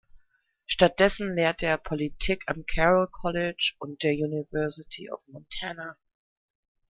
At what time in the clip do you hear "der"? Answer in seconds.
4.01-4.13